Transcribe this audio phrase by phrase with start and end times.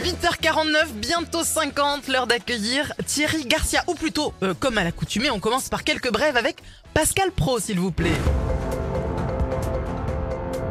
[0.00, 3.82] 8h49, bientôt 50, l'heure d'accueillir Thierry Garcia.
[3.86, 6.56] Ou plutôt, euh, comme à l'accoutumée, on commence par quelques brèves avec
[6.92, 8.12] Pascal Pro, s'il vous plaît.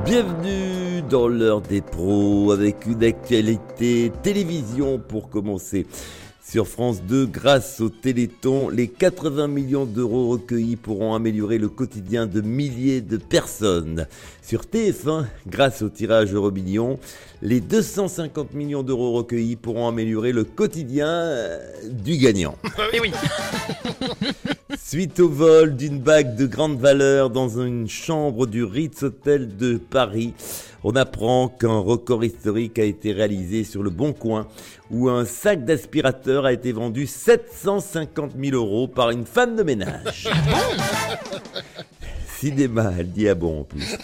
[0.05, 5.87] Bienvenue dans l'heure des pros avec une actualité télévision pour commencer.
[6.47, 12.27] Sur France 2, grâce au Téléthon, les 80 millions d'euros recueillis pourront améliorer le quotidien
[12.27, 14.05] de milliers de personnes.
[14.43, 16.99] Sur TF1, grâce au tirage Euromillion,
[17.41, 22.55] les 250 millions d'euros recueillis pourront améliorer le quotidien euh, du gagnant.
[22.93, 23.11] Et oui.
[24.87, 29.77] Suite au vol d'une bague de grande valeur dans une chambre du Ritz Hotel de
[29.77, 30.35] Paris,
[30.83, 34.47] on apprend qu'un record historique a été réalisé sur le Bon Coin,
[34.91, 40.29] où un sac d'aspirateur a été vendu 750 000 euros par une femme de ménage.
[42.37, 43.97] Cinéma, elle dit ah bon en plus.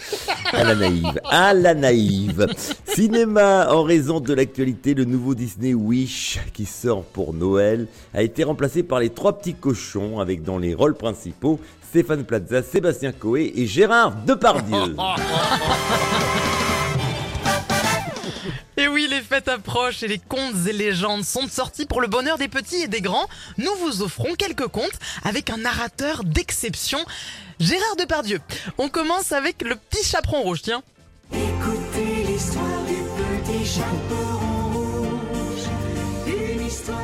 [0.52, 2.46] À la naïve, à la naïve.
[2.86, 8.44] Cinéma, en raison de l'actualité, le nouveau Disney Wish qui sort pour Noël a été
[8.44, 13.52] remplacé par les trois petits cochons avec dans les rôles principaux Stéphane Plaza, Sébastien Coé
[13.54, 14.96] et Gérard Depardieu.
[18.82, 22.36] Et oui, les fêtes approchent et les contes et légendes sont sortis pour le bonheur
[22.36, 23.28] des petits et des grands.
[23.56, 26.98] Nous vous offrons quelques contes avec un narrateur d'exception,
[27.60, 28.40] Gérard Depardieu.
[28.78, 30.82] On commence avec le petit chaperon rouge, tiens.
[31.30, 35.68] Écoutez l'histoire du petit chaperon rouge.
[36.26, 36.98] Une histoire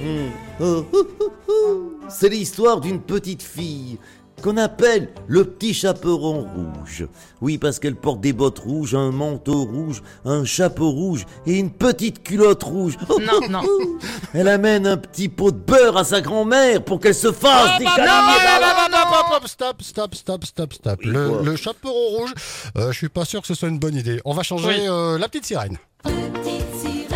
[0.00, 0.30] Hmm.
[0.60, 1.92] Oh, oh, oh, oh.
[2.08, 3.98] C'est l'histoire d'une petite fille
[4.42, 7.06] qu'on appelle le petit chaperon rouge.
[7.40, 11.70] Oui, parce qu'elle porte des bottes rouges, un manteau rouge, un chapeau rouge et une
[11.70, 12.96] petite culotte rouge.
[13.08, 13.62] Oh, Non, non.
[14.34, 17.86] Elle amène un petit pot de beurre à sa grand-mère pour qu'elle se fasse des
[17.88, 18.12] Ah, câlins.
[18.12, 21.00] non, non, non, non, non, non, Stop, stop, stop, stop, stop.
[21.02, 22.34] Le, le chaperon rouge,
[22.76, 24.20] euh, je suis pas sûr que ce soit une bonne idée.
[24.24, 24.86] On va changer Oui.
[24.88, 25.78] euh, la petite sirène.
[26.02, 27.08] Petite sirène,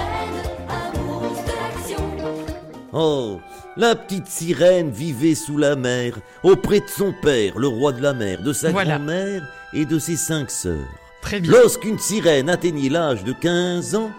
[0.68, 2.04] amoureuse de l'action.
[2.92, 3.38] Oh,
[3.76, 8.12] la petite sirène vivait sous la mer, auprès de son père, le roi de la
[8.12, 8.97] mer, de sa Voilà.
[8.97, 9.42] grand-mère
[9.72, 10.88] et de ses cinq sœurs.
[11.22, 11.53] Très bien.
[11.53, 14.10] Lorsqu'une sirène atteignit l'âge de 15 ans,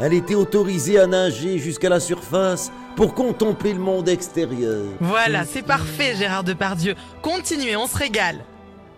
[0.00, 4.84] elle était autorisée à nager jusqu'à la surface pour contempler le monde extérieur.
[5.00, 6.94] Voilà, c'est parfait, Gérard Depardieu.
[7.22, 8.44] Continuez, on se régale.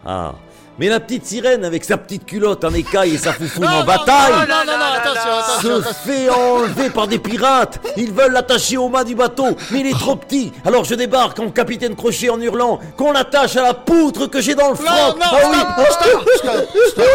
[0.05, 0.34] Ah,
[0.78, 3.84] mais la petite sirène avec sa petite culotte en écaille et sa foufoune en non,
[3.84, 5.83] bataille non, non, non, non, attention, attention.
[5.83, 7.81] se fait enlever par des pirates.
[7.97, 10.53] Ils veulent l'attacher au mât du bateau, mais il est trop petit.
[10.65, 14.55] Alors je débarque en capitaine Crochet en hurlant qu'on l'attache à la poutre que j'ai
[14.55, 15.16] dans le Non, froc.
[15.19, 15.56] non, Ah oui.
[15.91, 17.06] stop, stop, stop, stop,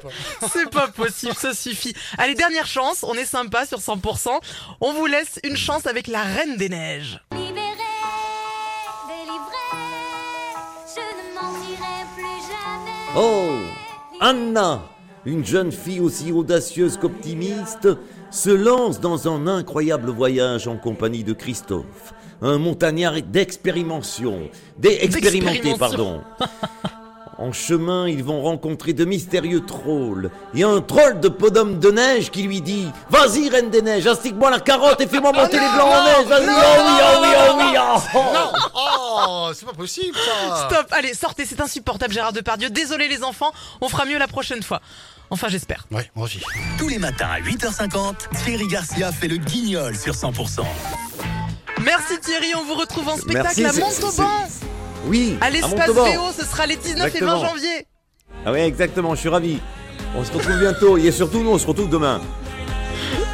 [0.00, 0.12] stop.
[0.52, 1.94] C'est pas possible, ça suffit.
[2.18, 4.28] Allez, dernière chance, on est sympa sur 100%.
[4.80, 7.20] On vous laisse une chance avec la Reine des Neiges.
[13.18, 13.60] Oh
[14.20, 14.82] Anna,
[15.24, 17.88] une jeune fille aussi audacieuse qu'optimiste,
[18.30, 22.12] se lance dans un incroyable voyage en compagnie de Christophe,
[22.42, 26.20] un montagnard d'expérimentation, d'expérimenté, pardon.
[27.38, 32.30] En chemin, ils vont rencontrer de mystérieux trolls et un troll de podum de neige
[32.30, 35.86] qui lui dit Vas-y, reine des neiges, astique-moi la carotte et fais-moi monter les blancs
[35.86, 36.26] en neige.
[36.26, 37.78] Vas-y, oh oui, oh oui, oh oui,
[38.14, 38.18] oh.
[38.32, 40.68] Non, oh, c'est pas possible ça.
[40.70, 42.70] Stop, allez, sortez, c'est insupportable, Gérard Depardieu.
[42.70, 44.80] Désolé les enfants, on fera mieux la prochaine fois.
[45.28, 45.86] Enfin, j'espère.
[45.90, 46.40] Ouais, moi aussi.
[46.78, 48.14] Tous les matins à 8h50,
[48.44, 50.62] Thierry Garcia fait le guignol sur 100%.
[51.84, 54.48] Merci Thierry, on vous retrouve en spectacle Merci, à Montauban,
[55.06, 55.90] Oui, à l'espace.
[55.90, 57.40] VO, ce sera les 19 et Exactement.
[57.40, 57.86] 20 janvier.
[58.44, 59.58] Ah oui, exactement, je suis ravi.
[60.16, 62.20] On se retrouve bientôt et surtout nous, on se retrouve demain.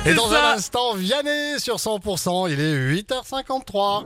[0.05, 0.53] Et dans ça.
[0.53, 4.05] un instant, Vianney sur 100%, il est 8h53.